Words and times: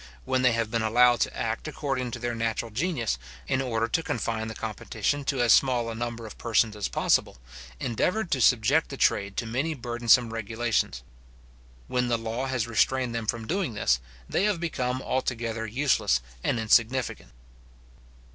When 0.25 0.41
they 0.41 0.53
have 0.53 0.71
been 0.71 0.81
allowed 0.81 1.19
to 1.19 1.37
act 1.39 1.67
according 1.67 2.09
to 2.09 2.17
their 2.17 2.33
natural 2.33 2.71
genius, 2.71 3.19
they 3.47 3.53
have 3.53 3.61
always, 3.61 3.69
in 3.69 3.71
order 3.73 3.87
to 3.89 4.01
confine 4.01 4.47
the 4.47 4.55
competition 4.55 5.23
to 5.25 5.43
as 5.43 5.53
small 5.53 5.91
a 5.91 5.93
number 5.93 6.25
of 6.25 6.39
persons 6.39 6.75
as 6.75 6.87
possible, 6.87 7.37
endeavoured 7.79 8.31
to 8.31 8.41
subject 8.41 8.89
the 8.89 8.97
trade 8.97 9.37
to 9.37 9.45
many 9.45 9.75
burdensome 9.75 10.33
regulations. 10.33 11.03
When 11.85 12.07
the 12.07 12.17
law 12.17 12.47
has 12.47 12.65
restrained 12.65 13.13
them 13.13 13.27
from 13.27 13.45
doing 13.45 13.75
this, 13.75 13.99
they 14.27 14.45
have 14.45 14.59
become 14.59 15.03
altogether 15.03 15.67
useless 15.67 16.19
and 16.43 16.59
insignificant. 16.59 17.29